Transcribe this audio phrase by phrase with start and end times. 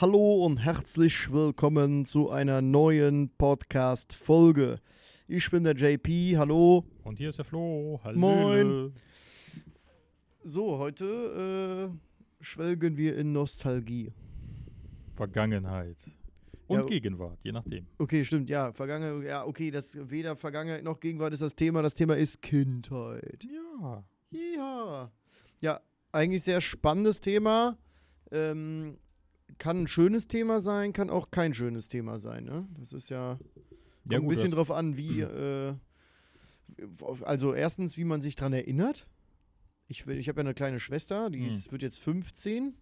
[0.00, 4.80] Hallo und herzlich willkommen zu einer neuen Podcast-Folge.
[5.28, 6.86] Ich bin der JP, hallo.
[7.04, 8.00] Und hier ist der Flo.
[8.02, 8.18] Hallo.
[8.18, 8.94] Moin.
[10.42, 14.10] So, heute äh, schwelgen wir in Nostalgie.
[15.16, 16.10] Vergangenheit.
[16.66, 17.86] Und Ja, Gegenwart, je nachdem.
[17.98, 18.72] Okay, stimmt, ja.
[18.72, 21.82] Vergangenheit, ja, okay, das weder Vergangenheit noch Gegenwart ist das Thema.
[21.82, 23.44] Das Thema ist Kindheit.
[23.44, 24.02] Ja.
[24.30, 25.12] Ja.
[25.60, 27.76] Ja, eigentlich sehr spannendes Thema.
[28.32, 28.96] Ähm,
[29.58, 32.44] kann ein schönes Thema sein, kann auch kein schönes Thema sein.
[32.44, 32.66] Ne?
[32.78, 33.38] Das ist ja,
[34.08, 35.20] Ja, ein gut, bisschen das- drauf an, wie.
[35.20, 35.74] Äh,
[37.24, 39.06] also, erstens, wie man sich dran erinnert.
[39.88, 41.46] Ich, ich habe ja eine kleine Schwester, die Hm.
[41.48, 42.74] ist, wird jetzt 15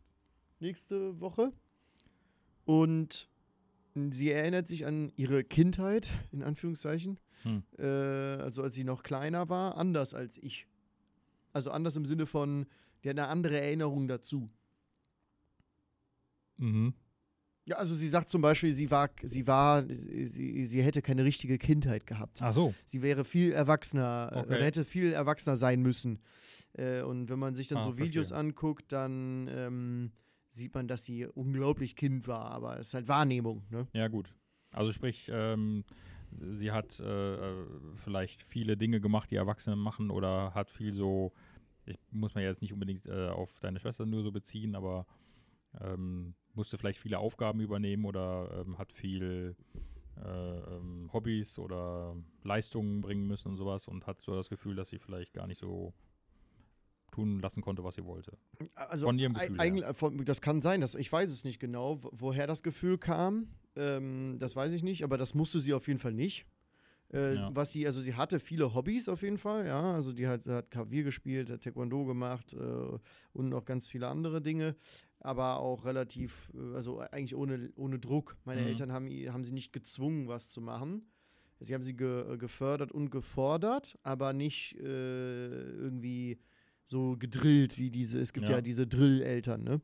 [0.60, 1.52] nächste Woche.
[2.64, 3.28] Und
[4.10, 7.19] sie erinnert sich an ihre Kindheit, in Anführungszeichen.
[7.44, 7.62] Hm.
[7.78, 10.66] Äh, also, als sie noch kleiner war, anders als ich.
[11.53, 12.66] Also, anders im Sinne von,
[13.03, 14.50] die hat eine andere Erinnerung dazu.
[16.59, 16.95] Mhm.
[17.64, 21.59] Ja, also sie sagt zum Beispiel, sie war, sie war, sie, sie hätte keine richtige
[21.59, 22.39] Kindheit gehabt.
[22.41, 22.75] Ach so.
[22.87, 24.55] Sie wäre viel erwachsener äh, Okay.
[24.55, 26.20] oder hätte viel erwachsener sein müssen.
[26.73, 28.39] Äh, und wenn man sich dann Ah, so Videos verstehe.
[28.39, 30.12] anguckt, dann ähm,
[30.50, 32.50] sieht man, dass sie unglaublich Kind war.
[32.53, 33.62] Aber es ist halt Wahrnehmung.
[33.70, 33.87] Ne?
[33.93, 34.34] Ja, gut.
[34.70, 35.84] Also sprich, ähm,
[36.41, 41.33] sie hat äh, äh, vielleicht viele Dinge gemacht, die Erwachsene machen oder hat viel so,
[41.84, 45.06] ich muss man jetzt nicht unbedingt äh, auf deine Schwester nur so beziehen, aber
[45.81, 49.56] ähm, musste vielleicht viele Aufgaben übernehmen oder ähm, hat viel
[50.23, 54.91] äh, ähm, Hobbys oder Leistungen bringen müssen und sowas und hat so das Gefühl, dass
[54.91, 55.95] sie vielleicht gar nicht so
[57.11, 58.37] tun lassen konnte, was sie wollte.
[58.75, 62.03] Also Von ihrem Gefühl äh, von, das kann sein, dass, ich weiß es nicht genau,
[62.03, 63.48] wo- woher das Gefühl kam.
[63.77, 66.47] Ähm, das weiß ich nicht, aber das musste sie auf jeden Fall nicht.
[67.12, 67.50] Äh, Ja.
[67.55, 69.95] Was sie, also sie hatte viele Hobbys auf jeden Fall, ja.
[69.95, 72.99] Also die hat, hat Klavier gespielt, hat Taekwondo gemacht äh,
[73.32, 74.77] und noch ganz viele andere Dinge.
[75.21, 78.37] Aber auch relativ, äh, also eigentlich ohne, ohne Druck.
[78.45, 78.67] Meine Mhm.
[78.69, 81.11] Eltern haben, haben sie nicht gezwungen, was zu machen.
[81.61, 86.39] Sie haben sie ge, gefördert und gefordert, aber nicht äh, irgendwie
[86.87, 88.61] so gedrillt wie diese, es gibt ja, Ja.
[88.62, 89.81] diese Drill-Eltern, ne?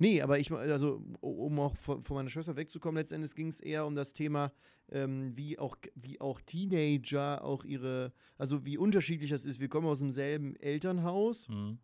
[0.00, 3.86] Nee, aber ich, also um auch von, von meiner Schwester wegzukommen, letztendlich ging es eher
[3.86, 4.52] um das Thema,
[4.90, 9.60] ähm, wie, auch, wie auch Teenager auch ihre, also wie unterschiedlich das ist.
[9.60, 11.78] Wir kommen aus demselben Elternhaus, Mhm.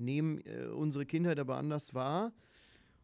[0.00, 2.32] Nehmen äh, unsere Kindheit aber anders wahr.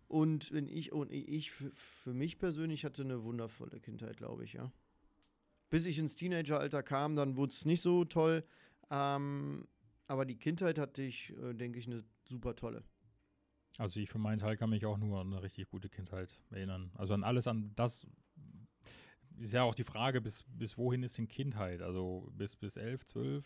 [0.08, 4.72] Und wenn ich und ich für, mich persönlich hatte eine wundervolle Kindheit, glaube ich, ja.
[5.68, 8.44] Bis ich ins Teenageralter kam, dann wurde es nicht so toll.
[8.90, 9.66] Ähm,
[10.06, 12.84] aber die Kindheit hatte ich, äh, denke ich, eine super tolle.
[13.78, 16.92] Also ich für meinen Teil kann mich auch nur an eine richtig gute Kindheit erinnern.
[16.94, 18.06] Also an alles an das
[19.40, 21.82] ist ja auch die Frage, bis, bis wohin ist denn Kindheit?
[21.82, 23.44] Also bis, bis 11, 12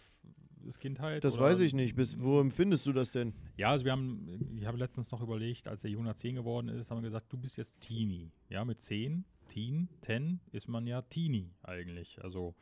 [0.67, 1.25] ist Kindheit?
[1.25, 1.95] Das oder- weiß ich nicht.
[1.97, 3.33] Bis, wo empfindest du das denn?
[3.57, 6.91] Ja, also wir haben, ich habe letztens noch überlegt, als der Jonas 10 geworden ist,
[6.91, 8.31] haben wir gesagt, du bist jetzt Teenie.
[8.49, 12.23] Ja, mit 10, Teen, 10 ist man ja Teenie eigentlich.
[12.23, 12.55] Also,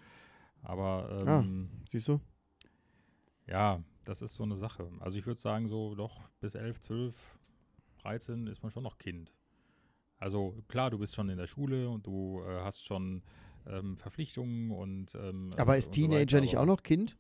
[0.63, 1.41] aber Ah.
[1.41, 2.21] ähm, Siehst du?
[3.47, 4.91] ja, das ist so eine Sache.
[5.01, 7.39] Also ich würde sagen, so doch bis 11, 12,
[8.03, 9.33] 13 ist man schon noch Kind.
[10.19, 13.23] Also klar, du bist schon in der Schule und du äh, hast schon
[13.67, 17.17] ähm, Verpflichtungen und ähm, Aber und ist so Teenager weiter, nicht auch noch Kind?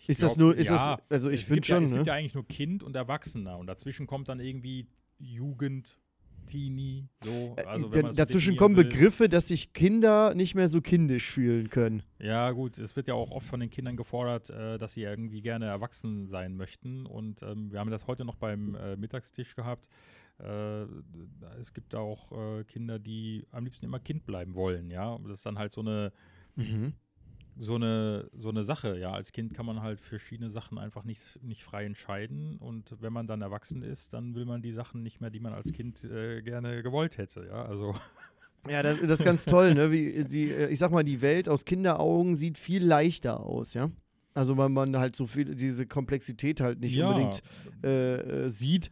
[0.00, 1.90] ich Ist das glaub, nur, ist ja, das, also ich finde gibt ja, schon, Es
[1.90, 2.12] gibt ne?
[2.12, 4.86] ja eigentlich nur Kind und Erwachsener und dazwischen kommt dann irgendwie
[5.18, 5.98] Jugend,
[6.46, 7.54] Teenie, so.
[7.56, 8.84] Äh, Also, wenn so dazwischen kommen will.
[8.84, 12.02] Begriffe, dass sich Kinder nicht mehr so kindisch fühlen können.
[12.18, 15.42] Ja, gut, es wird ja auch oft von den Kindern gefordert, äh, dass sie irgendwie
[15.42, 17.06] gerne erwachsen sein möchten.
[17.06, 19.88] Und ähm, wir haben das heute noch beim äh, Mittagstisch gehabt.
[20.42, 20.86] Äh,
[21.60, 25.18] es gibt auch äh, Kinder, die am liebsten immer Kind bleiben wollen, ja.
[25.24, 26.12] Das ist dann halt so eine,
[26.56, 26.94] Mhm.
[27.58, 29.12] so eine, so eine Sache, ja.
[29.12, 32.56] Als Kind kann man halt verschiedene Sachen einfach nicht, nicht frei entscheiden.
[32.58, 35.52] Und wenn man dann erwachsen ist, dann will man die Sachen nicht mehr, die man
[35.52, 37.64] als Kind äh, gerne gewollt hätte, ja.
[37.64, 37.94] Also.
[38.68, 39.90] Ja, das, das ist ganz toll, ne?
[39.90, 43.90] Wie die, äh, ich sag mal, die Welt aus Kinderaugen sieht viel leichter aus, ja.
[44.34, 47.42] Also weil man halt so viel, diese Komplexität halt nicht unbedingt
[47.82, 48.90] äh, äh, sieht.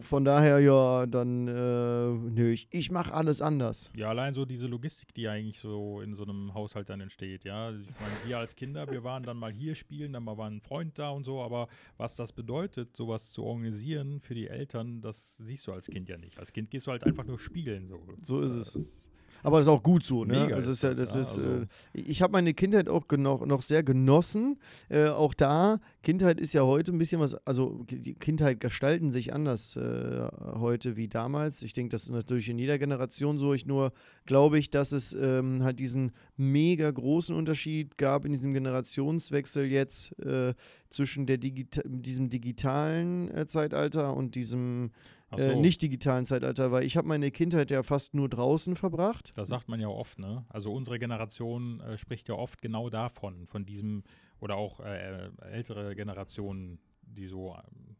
[0.00, 3.90] Von daher, ja, dann, äh, nö, ich, ich mache alles anders.
[3.96, 7.70] Ja, allein so diese Logistik, die eigentlich so in so einem Haushalt dann entsteht, ja.
[7.70, 10.60] Ich meine, wir als Kinder, wir waren dann mal hier spielen, dann mal war ein
[10.60, 15.38] Freund da und so, aber was das bedeutet, sowas zu organisieren für die Eltern, das
[15.38, 16.38] siehst du als Kind ja nicht.
[16.38, 18.02] Als Kind gehst du halt einfach nur spielen, so.
[18.22, 18.72] So ist es.
[18.74, 19.10] Das,
[19.42, 20.40] Aber das ist auch gut so, ne?
[20.40, 23.62] Mega also ist ja, das, ist, also- äh, ich habe meine Kindheit auch geno noch
[23.62, 24.58] sehr genossen.
[24.88, 29.32] Äh, auch da, Kindheit ist ja heute ein bisschen was, also die Kindheit gestalten sich
[29.32, 31.62] anders äh, heute wie damals.
[31.62, 33.54] Ich denke, das ist natürlich in jeder Generation so.
[33.54, 33.92] Ich nur
[34.26, 40.18] glaube ich, dass es ähm, halt diesen mega großen Unterschied gab in diesem Generationswechsel jetzt
[40.20, 40.54] äh,
[40.90, 44.90] zwischen der Digita diesem digitalen äh, Zeitalter und diesem
[45.36, 45.60] Äh, so.
[45.60, 49.30] nicht digitalen Zeitalter, weil ich habe meine Kindheit ja fast nur draußen verbracht.
[49.36, 50.44] Das sagt man ja oft, ne?
[50.48, 54.04] Also unsere Generation äh, spricht ja oft genau davon, von diesem,
[54.40, 57.96] oder auch äh, äh, ältere Generationen, die so, ähm,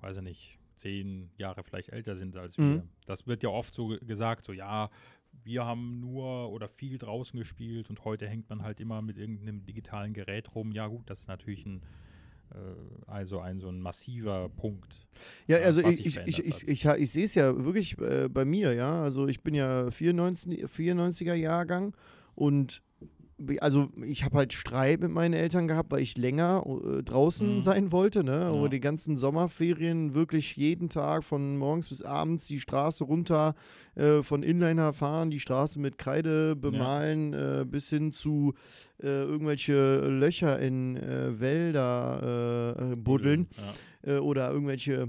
[0.00, 2.64] weiß ich nicht, zehn Jahre vielleicht älter sind als wir.
[2.64, 2.82] Mhm.
[3.06, 4.90] Das wird ja oft so ge- gesagt, so ja,
[5.44, 9.64] wir haben nur oder viel draußen gespielt und heute hängt man halt immer mit irgendeinem
[9.64, 10.72] digitalen Gerät rum.
[10.72, 11.80] Ja gut, das ist natürlich ein, äh,
[13.06, 15.06] also ein so ein massiver Punkt.
[15.46, 18.44] Ja, Ja, also ich, ich, ich, ich, ich, ich sehe es ja wirklich äh, bei
[18.44, 19.02] mir, ja.
[19.02, 21.94] Also ich bin ja 94, 94er Jahrgang
[22.34, 22.82] und
[23.60, 27.62] also ich habe halt Streit mit meinen Eltern gehabt, weil ich länger äh, draußen Mhm.
[27.62, 28.32] sein wollte, ne?
[28.32, 28.48] Ja.
[28.50, 33.54] Aber die ganzen Sommerferien wirklich jeden Tag von morgens bis abends die Straße runter,
[33.96, 38.54] äh, von Inliner fahren, die Straße mit Kreide bemalen, äh, bis hin zu
[39.02, 43.48] äh, irgendwelche Löcher in äh, Wälder äh, buddeln
[44.06, 44.20] Ja.
[44.20, 45.08] oder irgendwelche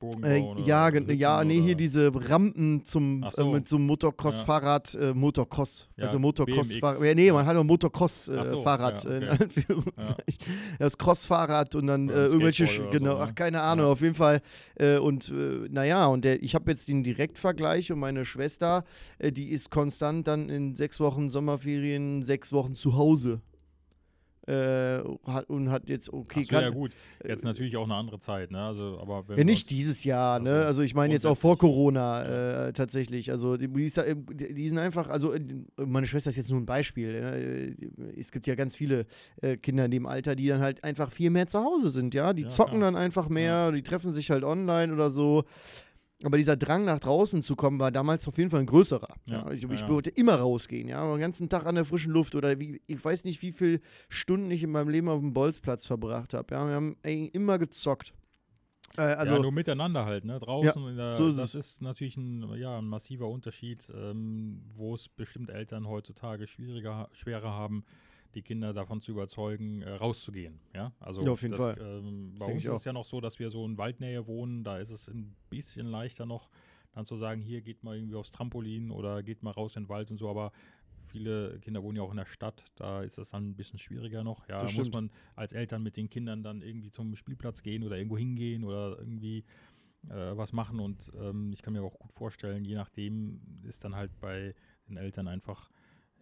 [0.00, 3.52] Bogen äh, ja, ja, nee, hier diese Rampen zum äh, so.
[3.52, 7.02] mit so einem Motocross-Fahrrad, äh, Motocross, Ja, also Motocross-Fahrrad.
[7.04, 7.50] Ja, nee, man Ja.
[7.50, 9.42] hat auch so, Motocross-Fahrrad ja, äh, in okay.
[9.44, 10.38] Anführungszeichen.
[10.78, 13.20] Das Crossfahrrad und dann äh, ein irgendwelche, oder so, genau, ne?
[13.28, 13.92] ach, keine Ahnung, Ja.
[13.92, 14.40] auf jeden Fall.
[14.76, 18.84] Äh, und äh, naja, und der, ich habe jetzt den Direktvergleich und meine Schwester,
[19.18, 23.42] äh, die ist konstant dann in sechs Wochen Sommerferien, sechs Wochen zu Hause.
[24.46, 26.92] Äh, hat, und hat jetzt, okay, so, ja gut.
[27.26, 28.60] Jetzt äh, natürlich auch eine andere Zeit, ne?
[28.60, 30.62] Also, aber wenn Ja, nicht dieses Jahr, Ach ne?
[30.62, 30.66] so.
[30.66, 31.58] Also ich meine jetzt auch vor.
[31.58, 33.30] Corona äh, tatsächlich.
[33.30, 35.40] Also die, die, sind einfach, also äh,
[35.76, 37.20] meine Schwester ist jetzt nur ein Beispiel.
[37.20, 38.12] Ne?
[38.16, 39.06] Es gibt ja ganz viele
[39.42, 42.32] äh, Kinder in dem Alter, die dann halt einfach viel mehr zu Hause sind, ja.
[42.32, 45.44] Die Ja, zocken dann einfach mehr, die treffen sich halt online oder so.
[46.22, 49.14] Aber dieser Drang nach draußen zu kommen war damals auf jeden Fall ein größerer.
[49.26, 49.88] Ja, Ja, ich, ja, ich ja.
[49.88, 53.24] wollte immer rausgehen, ja, den ganzen Tag an der frischen Luft oder wie, ich weiß
[53.24, 56.54] nicht, wie viele Stunden ich in meinem Leben auf dem Bolzplatz verbracht habe.
[56.54, 58.12] Ja, wir haben ey, immer gezockt.
[58.96, 60.38] Äh, also ja, nur miteinander halt, ne?
[60.40, 64.94] Draußen, in der, so ist das ist natürlich ein, ja, ein massiver Unterschied, ähm, wo
[64.94, 67.84] es bestimmt Eltern heutzutage schwieriger, schwerer haben,
[68.34, 70.60] die Kinder davon zu überzeugen, äh, rauszugehen.
[70.74, 71.76] Ja, also Ja, auf jeden das, Fall.
[71.80, 74.78] Ähm, bei uns ist es ja noch so, dass wir so in Waldnähe wohnen, da
[74.78, 76.50] ist es ein bisschen leichter noch,
[76.92, 79.88] dann zu sagen, hier geht mal irgendwie aufs Trampolin oder geht mal raus in den
[79.88, 80.52] Wald und so, aber
[81.06, 84.22] viele Kinder wohnen ja auch in der Stadt, da ist es dann ein bisschen schwieriger
[84.22, 84.48] noch.
[84.48, 84.94] Ja, da Das muss stimmt.
[84.94, 88.96] man als Eltern mit den Kindern dann irgendwie zum Spielplatz gehen oder irgendwo hingehen oder
[88.98, 89.44] irgendwie
[90.08, 90.78] äh, was machen.
[90.80, 94.54] Und ähm, ich kann mir auch gut vorstellen, je nachdem ist dann halt bei
[94.88, 95.70] den Eltern einfach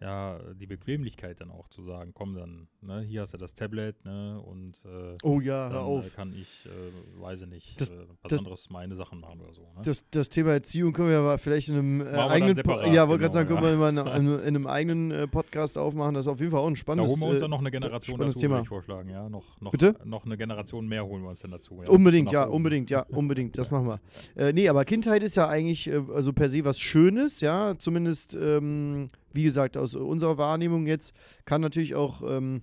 [0.01, 4.03] ja die Bequemlichkeit dann auch zu sagen, komm dann, ne, hier hast du das Tablet,
[4.05, 6.15] ne, und äh, Oh ja, dann hör äh, auf.
[6.15, 9.53] kann ich, äh, weiß ich nicht, Das- äh, was das- anderes meine Sachen machen oder
[9.53, 9.61] so.
[9.61, 9.81] Ne?
[9.83, 13.23] Das, das Thema Erziehung können wir aber vielleicht in einem äh, eigenen separat, Ja, wollte
[13.23, 16.13] gerade sagen, genau, können wir mal in, in, in einem eigenen äh, Podcast aufmachen.
[16.13, 17.59] Das ist auf jeden Fall auch ein da spannendes holen wir uns äh, dann noch
[17.59, 18.53] eine Generation dazu, Thema.
[18.55, 19.27] würde ich vorschlagen, ja.
[19.29, 19.95] Noch, noch, Bitte?
[20.05, 21.81] noch eine Generation mehr holen wir uns dann dazu.
[21.83, 21.89] Ja.
[21.89, 22.55] Unbedingt, ja, oben.
[22.55, 23.57] unbedingt, ja, unbedingt.
[23.57, 23.99] Das machen wir.
[24.35, 27.75] Äh, nee, aber Kindheit ist ja eigentlich also per se was Schönes, ja.
[27.77, 31.15] Zumindest, ähm, wie gesagt, aus unserer Wahrnehmung jetzt
[31.45, 32.61] kann natürlich auch ähm,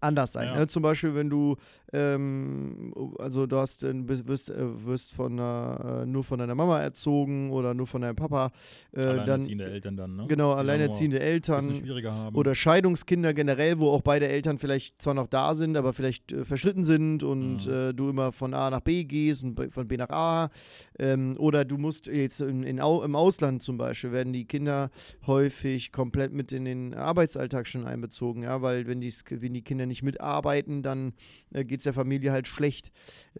[0.00, 0.48] anders sein.
[0.48, 0.56] Ja.
[0.56, 0.66] Ne?
[0.66, 1.56] Zum Beispiel, wenn du,
[1.92, 3.92] ähm, also du hast, äh,
[4.26, 8.16] wirst, äh, wirst von einer, äh, nur von deiner Mama erzogen oder nur von deinem
[8.16, 8.52] Papa,
[8.92, 10.24] äh, dann Alleinerziehende Eltern dann, ne?
[10.28, 11.74] genau Die dann alleinerziehende Eltern.
[11.74, 12.36] schwieriger haben.
[12.36, 16.44] Oder Scheidungskinder generell, wo auch beide Eltern vielleicht zwar noch da sind, aber vielleicht äh,
[16.44, 17.72] verstritten sind und Mhm.
[17.72, 20.50] äh, du immer von A nach B gehst und von B nach A.
[20.98, 24.90] Ähm, oder du musst jetzt in, in Au im Ausland zum Beispiel, werden die Kinder
[25.26, 29.86] häufig komplett mit in den Arbeitsalltag schon einbezogen, ja, weil wenn die, wenn die Kinder
[29.86, 31.12] nicht mitarbeiten, dann
[31.52, 32.90] äh, geht es der Familie halt schlecht.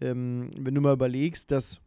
[0.01, 1.81] Ähm, wenn du mal überlegst, dass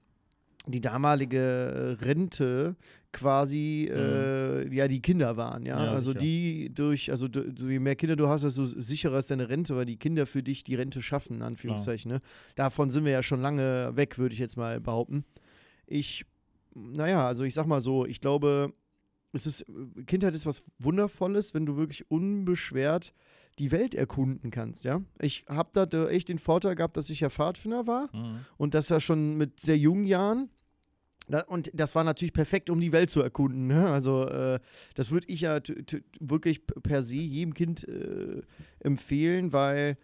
[0.66, 2.76] die damalige äh, Rente
[3.12, 5.78] quasi äh, ja die Kinder waren, ja.
[5.78, 5.84] Mhm.
[5.84, 6.20] Ja, also sicher.
[6.20, 9.84] die durch, also du, je mehr Kinder du hast, desto sicherer ist deine Rente, weil
[9.84, 12.10] die Kinder für dich die Rente schaffen, in Anführungszeichen.
[12.10, 12.20] Ne?
[12.54, 15.24] Davon sind wir ja schon lange weg, würde ich jetzt mal behaupten.
[15.86, 16.24] Ich,
[16.74, 18.72] naja, also ich sag mal so, ich glaube,
[19.32, 19.66] es ist,
[20.06, 23.12] Kindheit ist was Wundervolles, wenn du wirklich unbeschwert
[23.58, 25.02] die Welt erkunden kannst, ja.
[25.20, 28.40] Ich habe da echt den Vorteil gehabt, dass ich ja Pfadfinder war Mhm.
[28.56, 30.48] und das ja schon mit sehr jungen Jahren.
[31.46, 33.66] Und das war natürlich perfekt, um die Welt zu erkunden.
[33.68, 33.88] Ne?
[33.88, 34.58] Also äh,
[34.96, 35.60] das würde ich ja
[36.20, 38.42] wirklich per se jedem Kind äh,
[38.80, 39.96] empfehlen, weil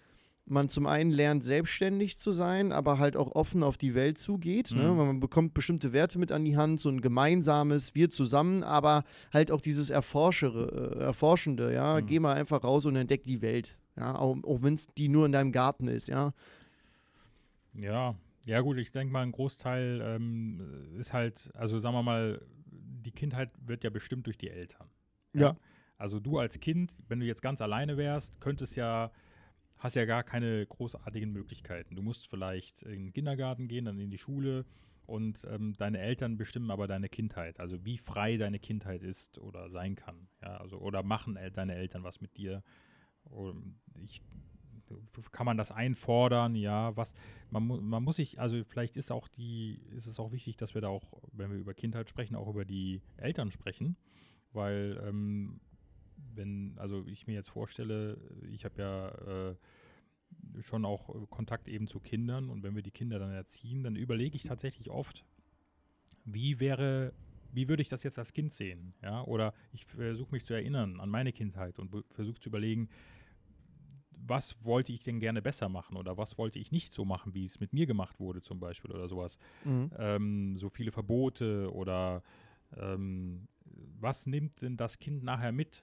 [0.50, 4.72] man zum einen lernt, selbstständig zu sein, aber halt auch offen auf die Welt zugeht.
[4.72, 4.90] Ne?
[4.90, 4.96] Mhm.
[4.96, 9.50] Man bekommt bestimmte Werte mit an die Hand, so ein gemeinsames, wir zusammen, aber halt
[9.50, 12.00] auch dieses Erforschere, äh, Erforschende, ja.
[12.00, 12.06] Mhm.
[12.06, 13.78] Geh mal einfach raus und entdeck die Welt.
[13.96, 16.32] Ja, auch, auch wenn es die nur in deinem Garten ist, ja.
[17.74, 18.14] Ja,
[18.46, 20.60] ja gut, ich denke mal, ein Großteil ähm,
[20.98, 22.40] ist halt, also sagen wir mal,
[22.70, 24.88] die Kindheit wird ja bestimmt durch die Eltern.
[25.34, 25.56] Ja.
[25.96, 29.10] Also du als Kind, wenn du jetzt ganz alleine wärst, könntest ja,
[29.78, 31.94] hast ja gar keine großartigen Möglichkeiten.
[31.94, 34.64] Du musst vielleicht in den Kindergarten gehen, dann in die Schule
[35.08, 39.70] und ähm, deine Eltern bestimmen aber deine Kindheit, also wie frei deine Kindheit ist oder
[39.70, 40.28] sein kann.
[40.42, 42.62] Ja, also, oder machen el deine Eltern was mit dir.
[44.04, 44.20] Ich,
[45.32, 46.54] kann man das einfordern?
[46.54, 47.14] Ja, was
[47.50, 50.74] man, mu man muss sich, also vielleicht ist auch die, ist es auch wichtig, dass
[50.74, 53.96] wir da auch, wenn wir über Kindheit sprechen, auch über die Eltern sprechen,
[54.52, 55.60] weil ähm,
[56.34, 58.18] wenn, also ich mir jetzt vorstelle,
[58.50, 59.08] ich habe ja
[59.50, 63.96] äh, schon auch Kontakt eben zu Kindern und wenn wir die Kinder dann erziehen, dann
[63.96, 65.24] überlege ich tatsächlich oft,
[66.24, 67.12] wie wäre,
[67.52, 68.94] wie würde ich das jetzt als Kind sehen?
[69.02, 72.88] Ja, oder ich versuche mich zu erinnern an meine Kindheit und versuche zu überlegen,
[74.28, 77.44] was wollte ich denn gerne besser machen oder was wollte ich nicht so machen, wie
[77.44, 79.38] es mit mir gemacht wurde, zum Beispiel oder sowas.
[79.64, 79.90] Mhm.
[79.96, 82.22] Ähm, so viele Verbote oder
[82.76, 85.82] ähm, was nimmt denn das Kind nachher mit,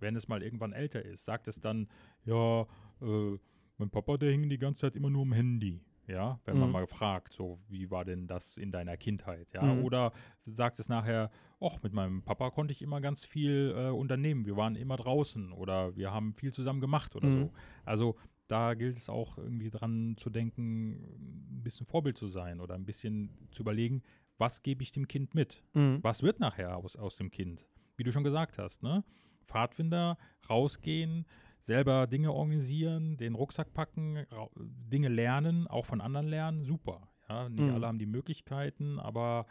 [0.00, 1.24] wenn es mal irgendwann älter ist?
[1.24, 1.88] Sagt es dann,
[2.24, 2.62] ja,
[3.02, 3.38] äh,
[3.78, 5.80] mein Papa, der hing die ganze Zeit immer nur am Handy.
[6.08, 6.60] Ja, wenn mhm.
[6.60, 9.48] man mal fragt, so, wie war denn das in deiner Kindheit?
[9.52, 9.82] Ja, mhm.
[9.82, 10.12] oder
[10.44, 14.46] sagt es nachher, ach, mit meinem Papa konnte ich immer ganz viel äh, unternehmen.
[14.46, 17.36] Wir waren immer draußen oder wir haben viel zusammen gemacht oder mhm.
[17.36, 17.52] so.
[17.84, 22.76] Also, da gilt es auch irgendwie dran zu denken, ein bisschen Vorbild zu sein oder
[22.76, 24.04] ein bisschen zu überlegen,
[24.38, 25.64] was gebe ich dem Kind mit?
[25.74, 25.98] Mhm.
[26.02, 27.66] Was wird nachher aus, aus dem Kind?
[27.96, 29.02] Wie du schon gesagt hast, ne?
[29.46, 31.26] Pfadfinder, rausgehen,
[31.60, 34.24] selber Dinge organisieren, den Rucksack packen,
[34.56, 37.08] Dinge lernen, auch von anderen lernen, super.
[37.28, 37.74] Ja, nicht mhm.
[37.74, 39.46] alle haben die Möglichkeiten, aber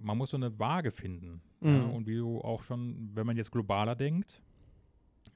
[0.00, 1.42] man muss so eine Waage finden.
[1.60, 1.74] Mhm.
[1.74, 4.42] Ja, und wie du auch schon, wenn man jetzt globaler denkt,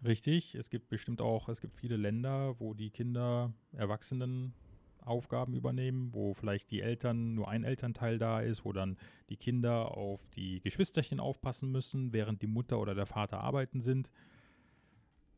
[0.04, 4.54] richtig, es gibt bestimmt auch, es gibt viele Länder, wo die Kinder Erwachsenen
[5.04, 8.96] Aufgaben übernehmen, wo vielleicht die Eltern, nur ein Elternteil da ist, wo dann
[9.28, 14.10] die Kinder auf die Geschwisterchen aufpassen müssen, während die Mutter oder der Vater arbeiten sind.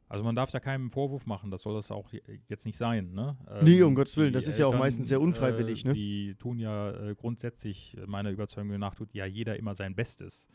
[0.09, 2.11] Also man darf da keinen Vorwurf machen, das soll das auch
[2.49, 3.13] jetzt nicht sein.
[3.13, 3.37] Ne?
[3.51, 5.85] Ähm, nee, um Gottes Willen, das ist Eltern, ja auch meistens sehr unfreiwillig.
[5.85, 5.95] Äh, ne?
[5.95, 10.49] Die tun ja äh, grundsätzlich, meiner Überzeugung nach, tut ja jeder immer sein Bestes.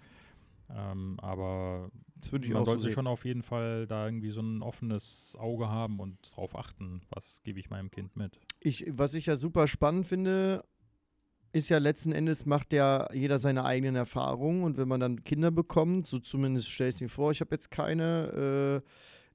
[0.69, 1.91] Ähm, aber
[2.31, 6.31] man sollte so schon auf jeden Fall da irgendwie so ein offenes Auge haben und
[6.31, 8.39] darauf achten, was gebe ich meinem Kind mit.
[8.63, 10.63] Ich, was ich ja super spannend finde,
[11.53, 15.51] ist ja letzten Endes macht ja jeder seine eigenen Erfahrungen und wenn man dann Kinder
[15.51, 18.87] bekommt, so zumindest stelle ich es mir vor, ich habe jetzt keine, äh,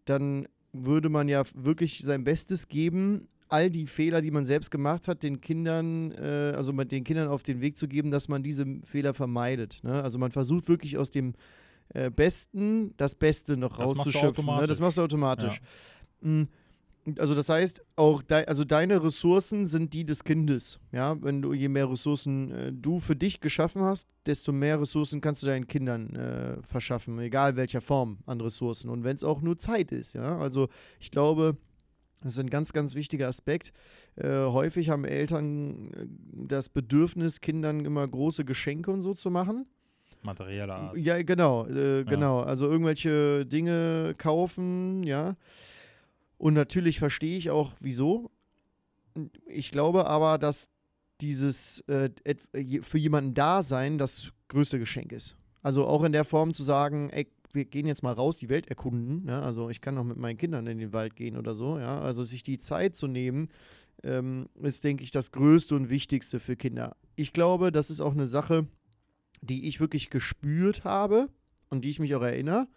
[0.05, 5.09] dann würde man ja wirklich sein Bestes geben, all die Fehler, die man selbst gemacht
[5.09, 8.43] hat, den Kindern, äh, also mit den Kindern auf den Weg zu geben, dass man
[8.43, 9.81] diese Fehler vermeidet.
[9.83, 10.03] Ne?
[10.03, 11.35] Also man versucht wirklich aus dem
[11.91, 14.45] äh, Besten das Beste noch das rauszuschöpfen.
[14.45, 14.67] Machst ne?
[14.67, 15.61] Das machst du automatisch.
[16.23, 16.29] Ja.
[16.29, 16.49] Mhm
[17.19, 20.81] also das heißt, auch de, also deine Ressourcen sind die des Kindes.
[20.93, 25.21] Ja, wenn du je mehr Ressourcen äh, du für dich geschaffen hast, desto mehr Ressourcen
[25.21, 28.91] kannst du deinen Kindern äh, verschaffen, egal welcher Form an Ressourcen.
[28.91, 30.39] Und wenn es auch nur Zeit ist, ja.
[30.39, 31.57] Also ich glaube,
[32.23, 33.73] das ist ein ganz, ganz wichtiger Aspekt.
[34.17, 36.07] Äh, häufig haben Eltern äh,
[36.49, 39.67] das Bedürfnis, Kindern immer große Geschenke und so zu machen.
[40.23, 40.97] Materielle Art.
[40.97, 42.41] Ja, genau, äh, genau.
[42.41, 42.47] Ja.
[42.47, 45.37] Also irgendwelche Dinge kaufen, ja.
[46.39, 48.31] Und natürlich verstehe ich auch, wieso.
[49.47, 50.69] Ich glaube aber, dass
[51.21, 52.11] dieses äh,
[52.83, 55.37] für jemanden da sein das größte Geschenk ist.
[55.63, 58.69] Also auch in der Form zu sagen, ey, wir gehen jetzt mal raus, die Welt
[58.69, 59.27] erkunden.
[59.27, 59.41] Ja?
[59.41, 61.79] Also ich kann auch mit meinen Kindern in den Wald gehen oder so.
[61.79, 62.01] Ja?
[62.01, 63.49] Also sich die Zeit zu nehmen,
[64.05, 66.97] ähm, ist, denke ich, das Größte und Wichtigste für Kinder.
[67.17, 68.67] Ich glaube, das ist auch eine Sache,
[69.41, 71.29] die ich wirklich gespürt habe
[71.71, 72.69] und die ich mich auch erinnere.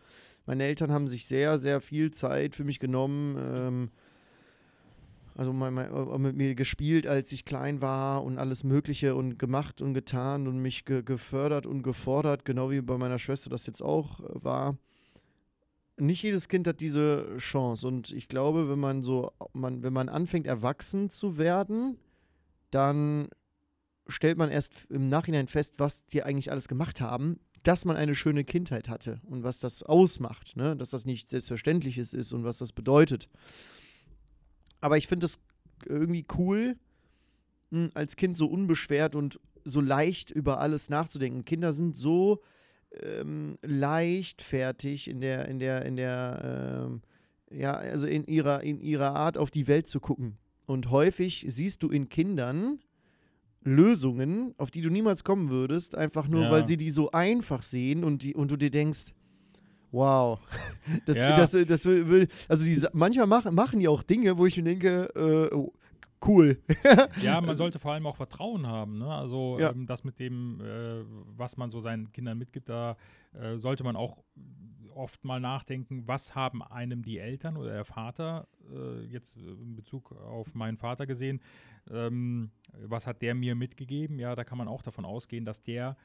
[0.45, 3.37] Meine Eltern haben sich sehr, sehr viel Zeit für mich genommen.
[3.37, 3.91] Ähm,
[5.39, 9.39] also mein, mein, äh, mit mir gespielt, als ich klein war und alles Mögliche und
[9.39, 13.65] gemacht und getan und mich ge gefördert und gefordert, genau wie bei meiner Schwester das
[13.65, 14.77] jetzt auch äh, war.
[15.95, 20.09] Nicht jedes Kind hat diese Chance und ich glaube, wenn man so, man, wenn man
[20.09, 21.97] anfängt, erwachsen zu werden,
[22.69, 23.29] dann
[24.09, 28.15] stellt man erst im Nachhinein fest, was die eigentlich alles gemacht haben dass man eine
[28.15, 30.75] schöne Kindheit hatte und was das ausmacht, ne?
[30.75, 33.29] dass das nicht selbstverständliches ist und was das bedeutet.
[34.81, 35.39] Aber ich finde es
[35.85, 36.77] irgendwie cool,
[37.71, 41.45] hm, als Kind so unbeschwert und so leicht über alles nachzudenken.
[41.45, 42.41] Kinder sind so
[42.91, 47.01] ähm, leichtfertig in der, in der, in der, ähm,
[47.51, 50.37] ja, also in ihrer, in ihrer Art auf die Welt zu gucken.
[50.65, 52.79] Und häufig siehst du in Kindern
[53.63, 56.51] Lösungen, auf die du niemals kommen würdest, einfach nur, ja.
[56.51, 59.13] weil sie die so einfach sehen und, die, und du dir denkst,
[59.91, 60.39] wow,
[61.05, 61.35] das, ja.
[61.35, 64.63] das, das, das will, also die, manchmal machen, machen die auch Dinge, wo ich mir
[64.63, 65.73] denke, äh, oh,
[66.25, 66.61] cool.
[67.21, 68.99] ja, man sollte vor allem auch Vertrauen haben.
[68.99, 69.13] Ne?
[69.13, 69.71] Also ja.
[69.71, 71.03] ähm, das mit dem, äh,
[71.35, 72.97] was man so seinen Kindern mitgibt, da
[73.33, 74.17] äh, sollte man auch
[74.95, 80.11] oft mal nachdenken, was haben einem die Eltern oder der Vater, äh, jetzt in Bezug
[80.11, 81.41] auf meinen Vater gesehen,
[81.89, 84.19] ähm, was hat der mir mitgegeben?
[84.19, 85.97] Ja, da kann man auch davon ausgehen, dass der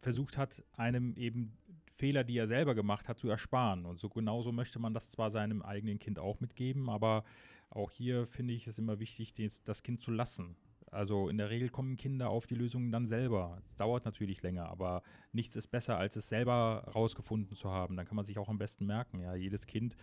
[0.00, 1.56] versucht hat, einem eben
[1.86, 3.84] Fehler, die er selber gemacht hat, zu ersparen.
[3.84, 7.24] Und so genauso möchte man das zwar seinem eigenen Kind auch mitgeben, aber
[7.68, 9.34] auch hier finde ich es immer wichtig,
[9.64, 10.56] das Kind zu lassen.
[10.90, 13.58] Also in der Regel kommen Kinder auf die Lösungen dann selber.
[13.64, 17.96] Es dauert natürlich länger, aber nichts ist besser, als es selber rausgefunden zu haben.
[17.96, 19.20] Dann kann man sich auch am besten merken.
[19.20, 19.96] Ja, jedes Kind,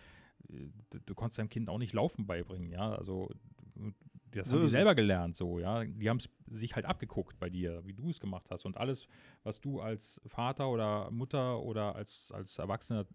[0.48, 0.68] äh,
[1.04, 2.72] du kannst deinem Kind auch nicht Laufen beibringen.
[2.72, 3.30] Ja, also
[4.30, 5.84] das so haben die selber gelernt, so, ja.
[5.84, 8.64] Die haben es sich halt abgeguckt bei dir, wie du es gemacht hast.
[8.64, 9.08] Und alles,
[9.42, 13.06] was du als Vater oder Mutter oder als, als Erwachsener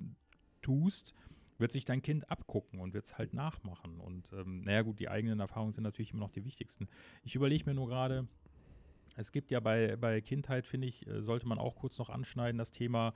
[0.61, 1.13] tust,
[1.57, 3.99] wird sich dein Kind abgucken und wird es halt nachmachen.
[3.99, 6.87] Und ähm, naja, gut, die eigenen Erfahrungen sind natürlich immer noch die wichtigsten.
[7.23, 8.27] Ich überlege mir nur gerade,
[9.15, 12.57] es gibt ja bei, bei Kindheit, finde ich, äh, sollte man auch kurz noch anschneiden,
[12.57, 13.13] das Thema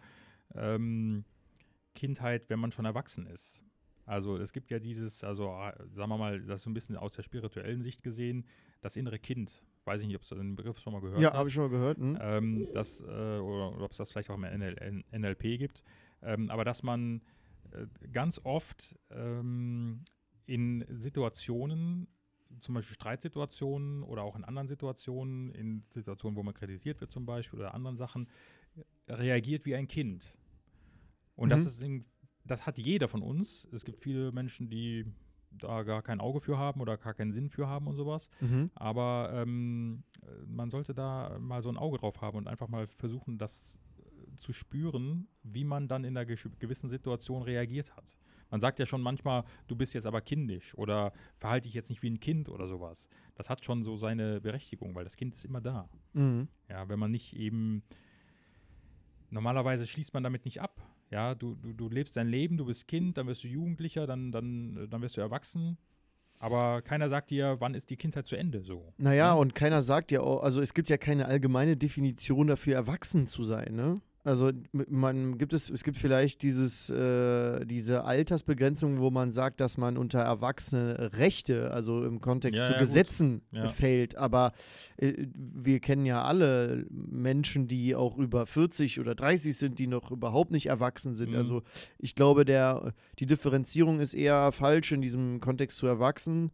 [0.55, 1.25] ähm,
[1.95, 3.63] Kindheit, wenn man schon erwachsen ist.
[4.05, 7.11] Also es gibt ja dieses, also äh, sagen wir mal, das so ein bisschen aus
[7.13, 8.45] der spirituellen Sicht gesehen,
[8.81, 9.61] das innere Kind.
[9.83, 11.33] Weiß ich nicht, ob du den Begriff schon mal gehört ja, hast.
[11.33, 11.97] Ja, habe ich schon mal gehört.
[11.97, 12.17] Hm.
[12.21, 15.83] Ähm, das, äh, oder, oder ob es das vielleicht auch im NL, NLP gibt.
[16.21, 17.21] Ähm, aber dass man
[18.11, 20.03] ganz oft ähm,
[20.45, 22.07] in Situationen,
[22.59, 27.25] zum Beispiel Streitsituationen oder auch in anderen Situationen, in Situationen, wo man kritisiert wird zum
[27.25, 28.27] Beispiel oder anderen Sachen,
[29.07, 30.37] reagiert wie ein Kind.
[31.35, 31.51] Und mhm.
[31.51, 32.05] das ist in
[32.47, 33.67] das hat jeder von uns.
[33.71, 35.05] Es gibt viele Menschen, die
[35.51, 38.29] da gar kein Auge für haben oder gar keinen Sinn für haben und sowas.
[38.41, 38.71] Mhm.
[38.75, 40.03] Aber ähm,
[40.45, 43.86] man sollte da mal so ein Auge drauf haben und einfach mal versuchen, das äh,
[44.37, 48.17] zu spüren, wie man dann in einer gewissen Situation reagiert hat.
[48.49, 52.01] Man sagt ja schon manchmal, du bist jetzt aber kindisch oder verhalte dich jetzt nicht
[52.01, 53.09] wie ein Kind oder sowas.
[53.35, 55.89] Das hat schon so seine Berechtigung, weil das Kind ist immer da.
[56.13, 56.47] Mhm.
[56.69, 57.83] Ja, wenn man nicht eben
[59.29, 60.81] normalerweise schließt man damit nicht ab.
[61.09, 64.31] Ja, du, du, du lebst dein Leben, du bist Kind, dann wirst du Jugendlicher, dann,
[64.31, 65.77] dann, dann wirst du erwachsen.
[66.39, 68.93] Aber keiner sagt dir, wann ist die Kindheit zu Ende so.
[68.97, 69.39] Naja, ne?
[69.39, 73.43] und keiner sagt dir auch, also es gibt ja keine allgemeine Definition dafür, erwachsen zu
[73.43, 74.01] sein, ne?
[74.27, 79.77] Also man gibt es, es gibt vielleicht dieses, äh, diese Altersbegrenzung, wo man sagt, dass
[79.77, 83.69] man unter erwachsene Rechte, also im Kontext ja, zu ja, Gesetzen ja.
[83.69, 84.17] fällt.
[84.17, 84.51] Aber
[84.97, 90.11] äh, wir kennen ja alle Menschen, die auch über 40 oder 30 sind, die noch
[90.11, 91.29] überhaupt nicht erwachsen sind.
[91.29, 91.37] Mhm.
[91.37, 91.63] Also
[91.97, 96.51] ich glaube, der, die Differenzierung ist eher falsch in diesem Kontext zu erwachsen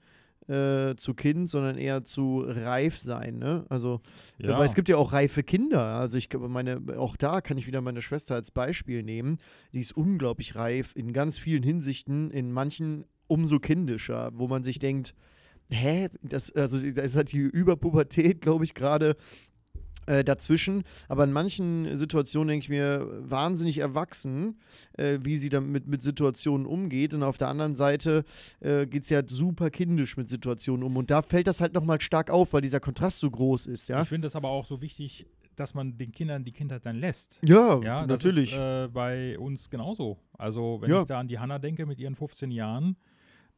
[0.48, 3.40] äh, zu Kind, sondern eher zu reif sein.
[3.40, 3.66] Ne?
[3.70, 4.02] Also,
[4.38, 4.54] ja.
[4.56, 5.82] aber es gibt ja auch reife Kinder.
[5.82, 9.40] Also ich meine, auch da kann ich wieder meine Schwester als Beispiel nehmen.
[9.74, 14.80] Die ist unglaublich reif in ganz vielen Hinsichten, in manchen umso kindischer, wo man sich
[14.80, 15.16] denkt,
[15.70, 19.16] hä, das, also das hat die Überpubertät, glaube ich, gerade
[20.06, 20.84] äh, dazwischen.
[21.08, 24.60] Aber in manchen Situationen denke ich mir, wahnsinnig erwachsen,
[24.98, 27.14] äh, wie sie damit mit Situationen umgeht.
[27.14, 28.26] Und auf der anderen Seite
[28.60, 30.98] äh, geht sie halt super kindisch mit Situationen um.
[30.98, 33.90] Und da fällt das halt nochmal stark auf, weil dieser Kontrast so groß ist.
[33.90, 34.02] Ja?
[34.02, 35.26] Ich finde es aber auch so wichtig,
[35.56, 37.40] dass man den Kindern die Kindheit dann lässt.
[37.44, 38.54] Ja, ja natürlich.
[38.54, 40.18] Ist, äh, bei uns genauso.
[40.34, 41.02] Also, wenn ja.
[41.02, 42.98] ich da an die Hanna denke mit ihren 15 Jahren,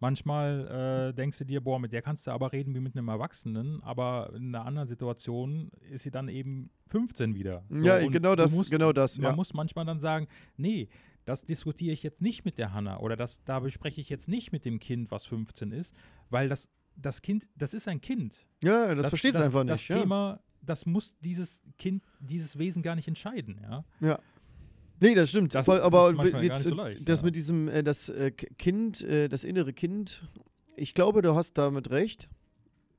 [0.05, 3.07] Manchmal äh, denkst du dir, boah, mit der kannst du aber reden wie mit einem
[3.07, 7.63] Erwachsenen, aber in einer anderen Situation ist sie dann eben 15 wieder.
[7.69, 9.17] So, ja, genau das, musst, genau das.
[9.17, 9.35] Man ja.
[9.35, 10.89] muss manchmal dann sagen, nee,
[11.25, 14.51] das diskutiere ich jetzt nicht mit der Hanna oder das, da bespreche ich jetzt nicht
[14.51, 15.95] mit dem Kind, was 15 ist,
[16.29, 18.45] weil das, das Kind, das ist ein Kind.
[18.63, 19.71] Ja, das, das versteht es einfach nicht.
[19.71, 20.01] Das ja.
[20.01, 23.83] Thema, das muss dieses Kind, dieses Wesen gar nicht entscheiden, ja.
[24.01, 24.19] Ja.
[24.99, 25.53] Nee, das stimmt.
[25.53, 27.25] Das, Voll, aber das, jetzt, so leicht, das ja.
[27.25, 30.23] mit diesem, äh, das äh, Kind, äh, das innere Kind,
[30.75, 32.29] ich glaube, du hast damit recht.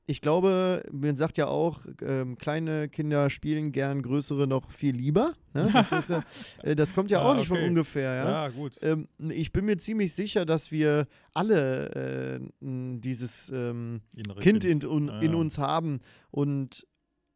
[0.09, 5.33] Ich glaube, man sagt ja auch, ähm, kleine Kinder spielen gern, größere noch viel lieber.
[5.53, 5.69] Ne?
[5.73, 6.09] Das, ist,
[6.63, 7.59] äh, das, kommt ja ah, auch nicht okay.
[7.59, 8.13] von ungefähr.
[8.13, 8.77] Ja, ja gut.
[8.81, 13.99] Ähm, ich bin mir ziemlich sicher, dass wir alle äh, dieses ähm,
[14.39, 15.99] Kind, kind, in, in, in uns haben.
[16.31, 16.87] Und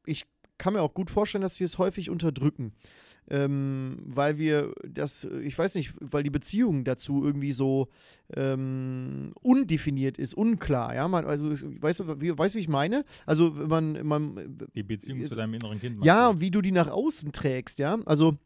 [0.05, 0.23] ich
[0.57, 2.73] kann mir auch gut vorstellen, dass wir es häufig unterdrücken
[3.31, 7.87] ähm, weil wir das, ich weiß nicht, weil die Beziehung dazu irgendwie so
[8.35, 13.05] ähm, undefiniert ist, unklar, ja, man, also weißt du, wie, weißt, wie ich meine?
[13.25, 16.03] Also man, man die Beziehung jetzt, zu deinem inneren Kind.
[16.03, 18.37] Ja, wie du die nach außen trägst, ja, also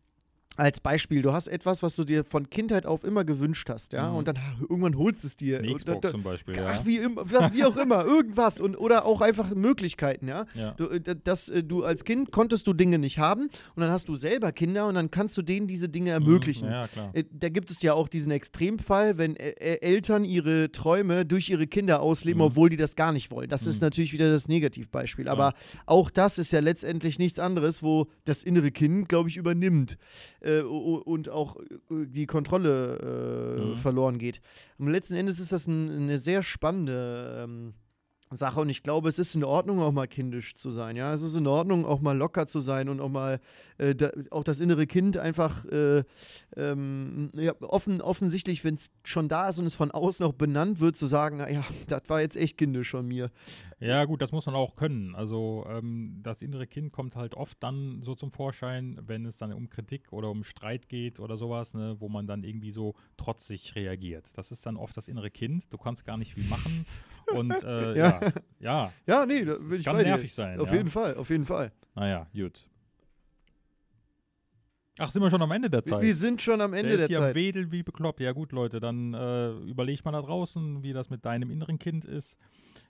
[0.55, 4.09] als Beispiel, du hast etwas, was du dir von Kindheit auf immer gewünscht hast, ja,
[4.09, 4.15] mhm.
[4.17, 5.59] und dann irgendwann holst es dir.
[5.59, 6.85] Eine Xbox da, da, zum Beispiel, ach, ja.
[6.85, 10.45] Wie, wie auch immer, irgendwas und oder auch einfach Möglichkeiten, ja.
[10.53, 10.71] ja.
[10.71, 14.07] Du, äh, das, äh, du als Kind konntest du Dinge nicht haben und dann hast
[14.09, 16.25] du selber Kinder und dann kannst du denen diese Dinge mhm.
[16.25, 16.67] ermöglichen.
[16.67, 16.73] Mhm.
[16.73, 17.09] Ja, klar.
[17.13, 22.01] Äh, da gibt es ja auch diesen Extremfall, wenn Eltern ihre Träume durch ihre Kinder
[22.01, 22.47] ausleben, mhm.
[22.47, 23.49] obwohl die das gar nicht wollen.
[23.49, 23.87] Das ist mhm.
[23.87, 25.27] natürlich wieder das Negativbeispiel.
[25.27, 25.53] Aber
[25.85, 29.97] auch das ist ja letztendlich nichts anderes, wo das innere Kind, glaube ich, übernimmt.
[30.45, 33.77] Äh, und auch äh, die Kontrolle äh, Mhm.
[33.77, 34.41] verloren geht.
[34.77, 37.73] Und letzten Endes ist das ein, eine sehr spannende ähm,
[38.35, 40.95] Sache und ich glaube, es ist in Ordnung, auch mal kindisch zu sein.
[40.95, 43.39] Ja, es ist in Ordnung, auch mal locker zu sein und auch mal
[43.77, 46.03] äh, da, auch das innere Kind einfach äh,
[46.55, 50.79] ähm, ja, offen, offensichtlich, wenn es schon da ist und es von außen auch benannt
[50.79, 53.31] wird, zu sagen, na ja, das war jetzt echt kindisch von mir.
[53.79, 55.15] Ja, gut, das muss man auch können.
[55.15, 59.51] Also ähm, das innere Kind kommt halt oft dann so zum Vorschein, wenn es dann
[59.53, 63.75] um Kritik oder um Streit geht oder sowas, ne, wo man dann irgendwie so trotzig
[63.75, 64.31] reagiert.
[64.35, 65.71] Das ist dann oft das innere Kind.
[65.73, 66.85] Du kannst gar nicht viel machen.
[67.39, 68.19] Und äh, Ja.
[68.19, 68.31] ja.
[68.59, 70.09] ja, Ja, nee, da es bin ich kann bei dir.
[70.11, 70.59] nervig sein.
[70.59, 70.75] Auf ja.
[70.75, 71.71] jeden Fall, auf jeden Fall.
[71.95, 72.67] Naja, gut.
[74.97, 76.01] Ach, sind wir schon am Ende der Zeit?
[76.01, 77.35] wir sind schon am Ende der ist der hier Zeit.
[77.35, 78.21] Wedel wie bekloppt.
[78.21, 82.05] Ja gut, Leute, dann äh, überleg mal da draußen, wie das mit deinem inneren Kind
[82.05, 82.37] ist.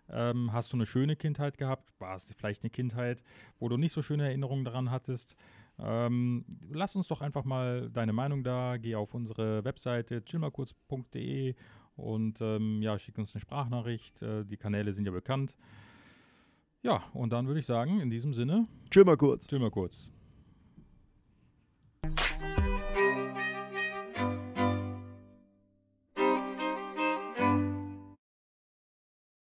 [0.07, 1.91] Ähm, hast du eine schöne Kindheit gehabt?
[1.99, 3.23] War es vielleicht eine Kindheit,
[3.57, 5.35] wo du nicht so schöne Erinnerungen daran hattest?
[5.79, 8.77] Ähm, lass uns doch einfach mal deine Meinung da.
[8.77, 11.55] Geh auf unsere Webseite chillmalkurz.de
[11.95, 14.21] und ähm, ja, schick uns eine Sprachnachricht.
[14.21, 15.55] Äh, die Kanäle sind ja bekannt.
[16.81, 19.47] Ja, und dann würde ich sagen, in diesem Sinne, Chill mal kurz.
[19.47, 20.11] chill mal kurz.